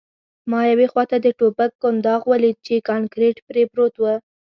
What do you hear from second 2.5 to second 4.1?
چې کانکریټ پرې پروت و